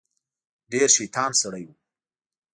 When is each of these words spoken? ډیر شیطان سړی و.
ډیر 0.71 0.87
شیطان 0.97 1.31
سړی 1.41 1.63
و. 1.67 1.69